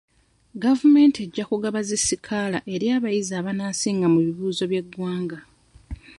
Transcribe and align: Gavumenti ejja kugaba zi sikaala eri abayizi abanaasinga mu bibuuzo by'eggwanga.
Gavumenti 0.63 1.17
ejja 1.25 1.43
kugaba 1.51 1.79
zi 1.87 1.97
sikaala 2.05 2.59
eri 2.73 2.87
abayizi 2.97 3.33
abanaasinga 3.41 4.07
mu 4.13 4.19
bibuuzo 4.25 4.63
by'eggwanga. 4.71 5.39